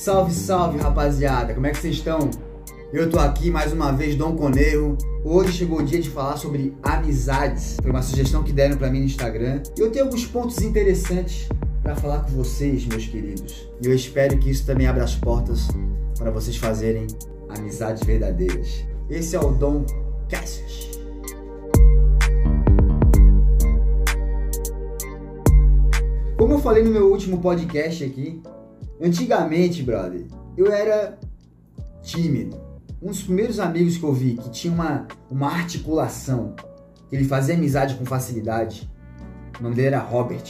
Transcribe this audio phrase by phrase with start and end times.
[0.00, 1.52] Salve, salve, rapaziada!
[1.52, 2.30] Como é que vocês estão?
[2.90, 4.96] Eu tô aqui mais uma vez, Dom Coneiro.
[5.22, 7.76] Hoje chegou o dia de falar sobre amizades.
[7.82, 9.62] Foi uma sugestão que deram para mim no Instagram.
[9.76, 11.50] E eu tenho alguns pontos interessantes
[11.82, 13.68] para falar com vocês, meus queridos.
[13.82, 15.68] E eu espero que isso também abra as portas
[16.16, 17.06] para vocês fazerem
[17.50, 18.82] amizades verdadeiras.
[19.10, 19.84] Esse é o Dom
[20.30, 20.98] Cassius.
[26.38, 28.40] Como eu falei no meu último podcast aqui,
[29.00, 31.18] antigamente, brother, eu era
[32.02, 32.60] tímido.
[33.02, 36.54] Um dos primeiros amigos que eu vi que tinha uma, uma articulação,
[37.08, 38.90] que ele fazia amizade com facilidade,
[39.58, 40.44] o nome dele era Robert.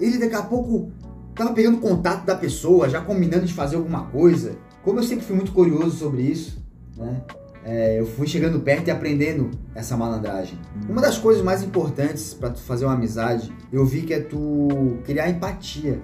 [0.00, 0.90] Ele daqui a pouco
[1.34, 4.56] tava pegando contato da pessoa, já combinando de fazer alguma coisa.
[4.82, 6.64] Como eu sempre fui muito curioso sobre isso,
[6.96, 7.22] né?
[7.64, 10.56] É, eu fui chegando perto e aprendendo essa malandragem.
[10.88, 14.98] Uma das coisas mais importantes para tu fazer uma amizade, eu vi que é tu
[15.04, 16.00] criar empatia.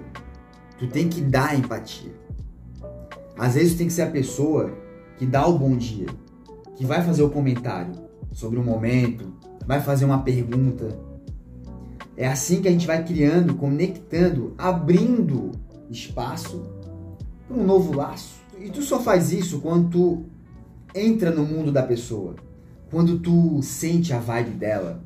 [0.77, 2.11] Tu tem que dar empatia.
[3.37, 4.71] Às vezes tu tem que ser a pessoa
[5.17, 6.07] que dá o bom dia,
[6.75, 7.93] que vai fazer o comentário
[8.31, 9.33] sobre o momento,
[9.65, 10.97] vai fazer uma pergunta.
[12.15, 15.51] É assim que a gente vai criando, conectando, abrindo
[15.89, 16.63] espaço
[17.47, 18.35] para um novo laço.
[18.59, 20.25] E tu só faz isso quando tu
[20.93, 22.35] entra no mundo da pessoa,
[22.91, 25.03] quando tu sente a vibe dela.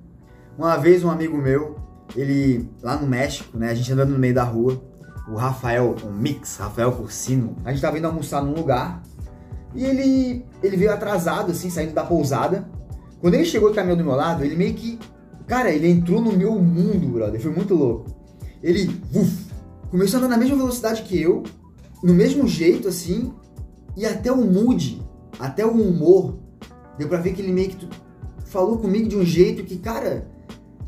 [0.57, 1.77] Uma vez um amigo meu,
[2.15, 4.81] ele lá no México, né, a gente andando no meio da rua,
[5.29, 9.03] o Rafael, um mix, Rafael Cursino, a gente tava indo almoçar num lugar
[9.75, 12.69] e ele ele veio atrasado assim, saindo da pousada.
[13.19, 14.99] Quando ele chegou e caminhou do meu lado, ele meio que,
[15.47, 18.15] cara, ele entrou no meu mundo, brother, foi muito louco.
[18.61, 19.47] Ele, uf,
[19.89, 21.43] começou a andar na mesma velocidade que eu,
[22.03, 23.33] no mesmo jeito assim,
[23.95, 25.01] e até o mood
[25.39, 26.37] até o humor,
[26.97, 27.87] deu pra ver que ele meio que
[28.45, 30.27] falou comigo de um jeito que, cara,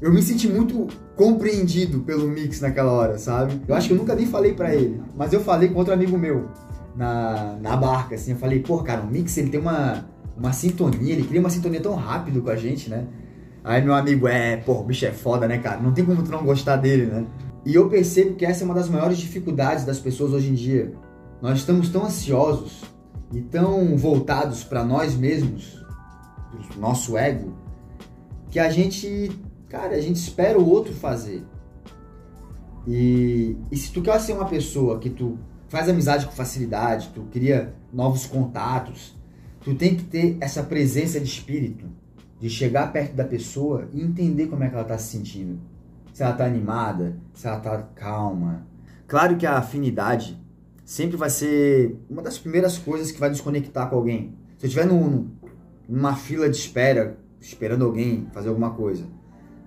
[0.02, 3.62] eu me senti muito compreendido pelo Mix naquela hora, sabe?
[3.68, 6.18] Eu acho que eu nunca nem falei para ele, mas eu falei com outro amigo
[6.18, 6.50] meu
[6.96, 10.06] na, na barca, assim, eu falei, pô, cara, o Mix ele tem uma,
[10.38, 13.06] uma sintonia, ele cria uma sintonia tão rápido com a gente, né?
[13.64, 15.82] Aí meu amigo, é, pô, o bicho é foda, né, cara?
[15.82, 17.26] Não tem como tu não gostar dele, né?
[17.66, 20.94] E eu percebo que essa é uma das maiores dificuldades das pessoas hoje em dia.
[21.42, 22.84] Nós estamos tão ansiosos
[23.34, 25.84] e tão voltados para nós mesmos,
[26.78, 27.54] nosso ego,
[28.50, 29.32] que a gente,
[29.70, 31.46] cara, a gente espera o outro fazer.
[32.88, 35.38] E, e se tu quer ser uma pessoa que tu
[35.68, 39.16] faz amizade com facilidade, tu cria novos contatos,
[39.62, 41.86] tu tem que ter essa presença de espírito,
[42.40, 45.60] de chegar perto da pessoa e entender como é que ela está se sentindo.
[46.12, 48.66] Se ela está animada, se ela está calma.
[49.08, 50.38] Claro que a afinidade
[50.84, 54.34] sempre vai ser uma das primeiras coisas que vai nos conectar com alguém.
[54.58, 54.88] Se eu estiver
[55.88, 59.06] numa fila de espera, esperando alguém fazer alguma coisa,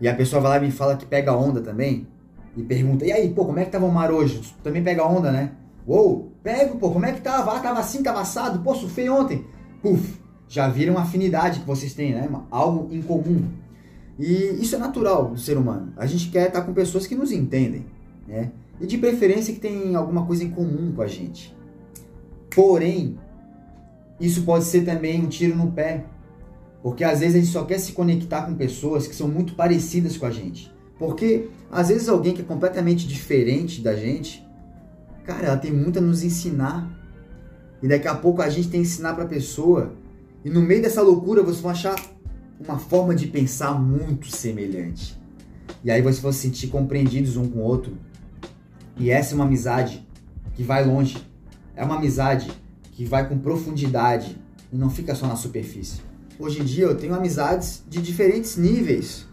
[0.03, 2.07] e a pessoa vai lá e me fala que pega onda também,
[2.55, 4.41] e pergunta, e aí, pô, como é que tava o mar hoje?
[4.41, 5.53] Tu também pega onda, né?
[5.87, 7.57] Uou, pego, pô, como é que tava?
[7.57, 9.47] Ah, tava assim, tava assado, pô, surfei ontem.
[9.81, 12.29] Puf, já viram afinidade que vocês têm, né?
[12.51, 13.49] Algo em comum.
[14.19, 15.95] E isso é natural do ser humano.
[15.97, 17.87] A gente quer estar com pessoas que nos entendem,
[18.29, 18.51] né?
[18.83, 21.57] e de preferência que tem alguma coisa em comum com a gente.
[22.55, 23.17] Porém,
[24.21, 26.05] isso pode ser também um tiro no pé,
[26.83, 30.17] porque às vezes a gente só quer se conectar com pessoas que são muito parecidas
[30.17, 30.73] com a gente.
[30.99, 34.45] Porque às vezes alguém que é completamente diferente da gente,
[35.25, 36.91] cara, ela tem muito a nos ensinar.
[37.83, 39.93] E daqui a pouco a gente tem que ensinar para a pessoa.
[40.45, 41.95] E no meio dessa loucura vocês vão achar
[42.59, 45.17] uma forma de pensar muito semelhante.
[45.85, 47.97] E aí vocês vão se sentir compreendidos um com o outro
[48.97, 50.07] e essa é uma amizade
[50.55, 51.17] que vai longe.
[51.75, 52.51] É uma amizade
[52.93, 54.37] que vai com profundidade
[54.73, 56.12] e não fica só na superfície.
[56.39, 59.27] Hoje em dia eu tenho amizades de diferentes níveis.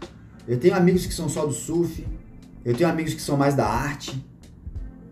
[0.46, 2.06] Eu tenho amigos que são só do surf,
[2.64, 4.24] eu tenho amigos que são mais da arte,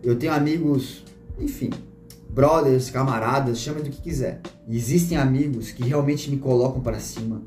[0.03, 1.03] eu tenho amigos,
[1.39, 1.69] enfim,
[2.29, 4.41] brothers, camaradas, chama do que quiser.
[4.67, 7.41] E existem amigos que realmente me colocam para cima.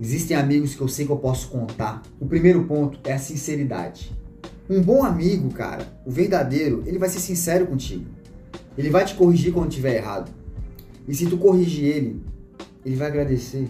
[0.00, 2.02] Existem amigos que eu sei que eu posso contar.
[2.18, 4.10] O primeiro ponto é a sinceridade.
[4.68, 8.06] Um bom amigo, cara, o verdadeiro, ele vai ser sincero contigo.
[8.78, 10.30] Ele vai te corrigir quando tiver errado.
[11.06, 12.22] E se tu corrigir ele,
[12.84, 13.68] ele vai agradecer.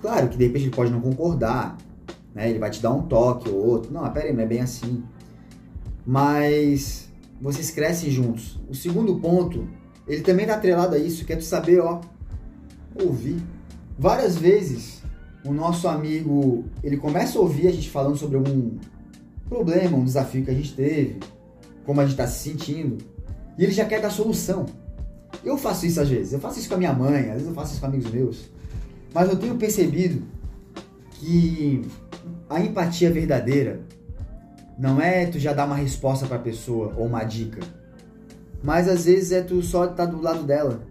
[0.00, 1.76] Claro que de repente ele pode não concordar,
[2.34, 2.48] né?
[2.48, 3.92] Ele vai te dar um toque ou outro.
[3.92, 5.02] Não, pera aí, não é bem assim.
[6.06, 7.08] Mas
[7.40, 8.60] vocês crescem juntos.
[8.68, 9.68] O segundo ponto,
[10.06, 12.00] ele também tá atrelado a isso, que é tu saber, ó,
[12.94, 13.42] ouvir.
[13.98, 15.02] Várias vezes
[15.44, 18.76] o nosso amigo, ele começa a ouvir a gente falando sobre algum
[19.48, 21.18] problema, um desafio que a gente teve,
[21.84, 22.98] como a gente está se sentindo,
[23.56, 24.66] e ele já quer dar solução.
[25.44, 27.54] Eu faço isso às vezes, eu faço isso com a minha mãe, às vezes eu
[27.54, 28.50] faço isso com amigos meus,
[29.14, 30.22] mas eu tenho percebido
[31.12, 31.82] que
[32.48, 33.80] a empatia verdadeira
[34.78, 37.60] não é tu já dar uma resposta para a pessoa ou uma dica.
[38.62, 40.82] Mas às vezes é tu só estar tá do lado dela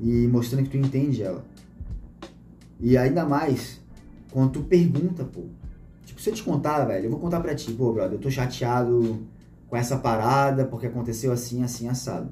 [0.00, 1.44] e mostrando que tu entende ela.
[2.80, 3.80] E ainda mais
[4.30, 5.42] quando tu pergunta, pô.
[6.04, 8.30] Tipo, se eu te contar, velho, eu vou contar pra ti, pô, brother, eu tô
[8.30, 9.26] chateado
[9.68, 12.30] com essa parada porque aconteceu assim, assim, assado.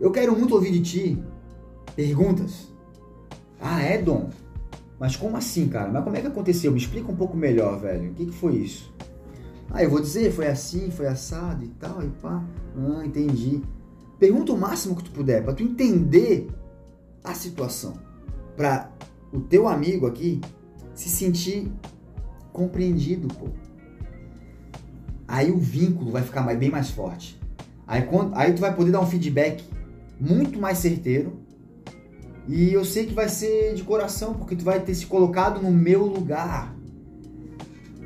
[0.00, 1.22] Eu quero muito ouvir de ti
[1.96, 2.68] perguntas.
[3.60, 4.30] Ah, é, Dom?
[4.98, 5.90] Mas como assim, cara?
[5.90, 6.70] Mas como é que aconteceu?
[6.70, 8.10] Me explica um pouco melhor, velho.
[8.10, 8.92] O que, que foi isso?
[9.70, 12.42] Ah, eu vou dizer, foi assim, foi assado e tal, e pá.
[12.76, 13.60] Ah, entendi.
[14.18, 16.48] Pergunta o máximo que tu puder, para tu entender
[17.22, 17.94] a situação.
[18.56, 18.90] Para
[19.32, 20.40] o teu amigo aqui
[20.94, 21.70] se sentir
[22.52, 23.48] compreendido, pô.
[25.26, 27.38] Aí o vínculo vai ficar bem mais forte.
[27.86, 29.62] Aí, quando, aí tu vai poder dar um feedback
[30.20, 31.40] muito mais certeiro.
[32.46, 35.70] E eu sei que vai ser de coração, porque tu vai ter se colocado no
[35.70, 36.74] meu lugar.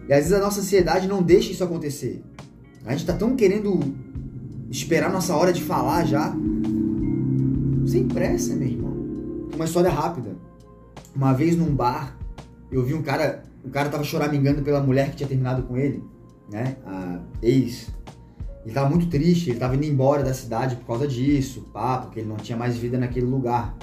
[0.08, 2.22] E às vezes a nossa ansiedade não deixa isso acontecer.
[2.84, 3.78] A gente tá tão querendo
[4.68, 6.34] esperar nossa hora de falar já.
[7.86, 8.92] Sem pressa, meu irmão.
[9.54, 10.36] Uma história rápida.
[11.14, 12.16] Uma vez num bar,
[12.70, 16.02] eu vi um cara, o cara tava choramingando pela mulher que tinha terminado com ele,
[16.50, 16.76] né?
[16.86, 17.88] A ex.
[18.64, 22.20] Ele tava muito triste, ele tava indo embora da cidade por causa disso, pá, porque
[22.20, 23.76] ele não tinha mais vida naquele lugar.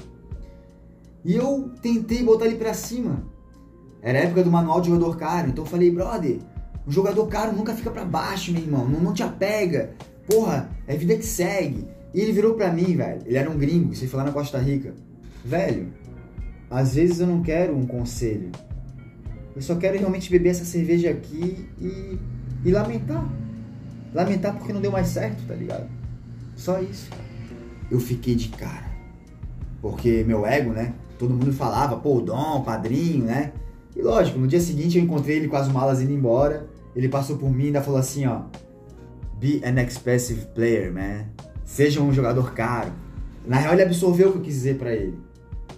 [1.24, 3.24] E eu tentei botar ele pra cima.
[4.02, 6.40] Era época do manual de jogador caro, então eu falei, brother,
[6.88, 9.96] um jogador caro nunca fica para baixo, meu irmão, não, não te apega.
[10.26, 11.86] Porra, é vida que segue.
[12.14, 13.22] E ele virou pra mim, velho.
[13.26, 14.94] Ele era um gringo, foi lá na Costa Rica.
[15.44, 15.94] Velho,
[16.70, 18.52] às vezes eu não quero um conselho.
[19.56, 22.18] Eu só quero realmente beber essa cerveja aqui e,
[22.64, 23.28] e lamentar.
[24.14, 25.88] Lamentar porque não deu mais certo, tá ligado?
[26.56, 27.10] Só isso.
[27.90, 28.90] Eu fiquei de cara.
[29.82, 30.94] Porque meu ego, né?
[31.18, 33.54] Todo mundo falava, pô, Dom, padrinho, né?
[33.96, 36.68] E lógico, no dia seguinte eu encontrei ele com as malas indo embora.
[36.96, 38.44] Ele passou por mim e ainda falou assim, ó.
[39.40, 41.26] Be an expensive player, man.
[41.64, 42.92] Seja um jogador caro.
[43.46, 45.18] Na real, ele absorveu o que eu quis dizer para ele.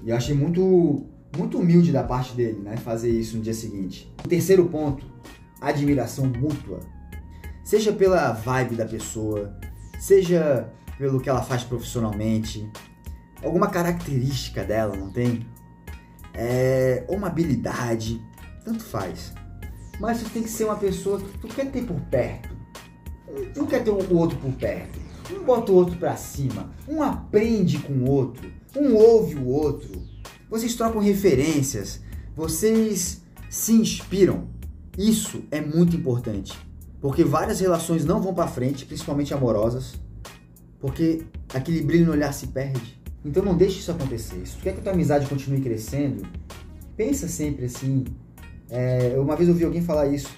[0.04, 1.06] E eu achei muito,
[1.38, 2.76] muito humilde da parte dele, né?
[2.78, 4.12] Fazer isso no dia seguinte.
[4.26, 5.06] O terceiro ponto,
[5.60, 6.80] admiração mútua.
[7.72, 9.58] Seja pela vibe da pessoa,
[9.98, 12.70] seja pelo que ela faz profissionalmente,
[13.42, 15.48] alguma característica dela, não tem?
[16.34, 18.22] É, ou uma habilidade,
[18.66, 19.32] tanto faz.
[20.02, 22.50] Mas você tem que ser uma pessoa que tu quer ter por perto.
[23.56, 25.00] Um quer ter o outro por perto.
[25.32, 26.74] Um bota o outro pra cima.
[26.90, 28.52] Um aprende com o outro.
[28.76, 30.06] Um ouve o outro.
[30.50, 32.02] Vocês trocam referências.
[32.36, 34.50] Vocês se inspiram.
[34.98, 36.70] Isso é muito importante.
[37.02, 39.96] Porque várias relações não vão para frente, principalmente amorosas,
[40.80, 43.02] porque aquele brilho no olhar se perde.
[43.26, 44.46] Então não deixe isso acontecer.
[44.46, 46.26] Se tu quer que a tua amizade continue crescendo,
[46.96, 48.06] pensa sempre assim.
[48.70, 50.30] É, uma vez eu ouvi alguém falar isso.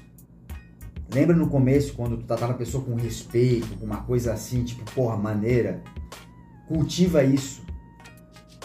[1.13, 4.89] Lembra no começo, quando tu tratava a pessoa com respeito, com uma coisa assim, tipo,
[4.93, 5.83] porra, maneira?
[6.67, 7.61] Cultiva isso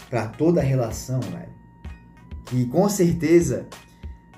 [0.09, 1.53] para toda relação, velho.
[2.47, 3.67] Que com certeza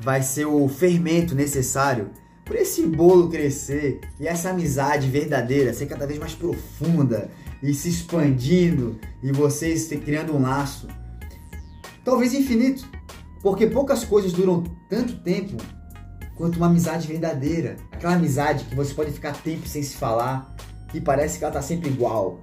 [0.00, 2.10] vai ser o fermento necessário
[2.50, 7.30] para esse bolo crescer e essa amizade verdadeira ser cada vez mais profunda
[7.62, 10.88] e se expandindo e vocês criando um laço.
[12.04, 12.84] Talvez infinito,
[13.40, 15.58] porque poucas coisas duram tanto tempo
[16.34, 17.76] quanto uma amizade verdadeira.
[17.92, 20.52] Aquela amizade que você pode ficar tempo sem se falar
[20.92, 22.42] e parece que ela tá sempre igual.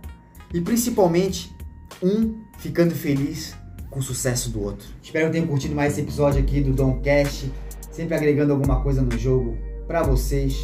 [0.53, 1.53] E principalmente
[2.01, 3.53] um ficando feliz
[3.89, 4.87] com o sucesso do outro.
[5.03, 7.51] Espero que tenham curtido mais esse episódio aqui do Dom Cast,
[7.91, 10.55] sempre agregando alguma coisa no jogo para vocês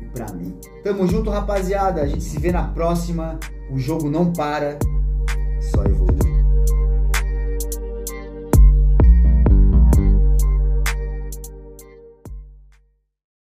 [0.00, 0.54] e para mim.
[0.84, 2.02] Tamo junto, rapaziada.
[2.02, 3.38] A gente se vê na próxima.
[3.72, 4.78] O jogo não para,
[5.60, 6.29] só evolui.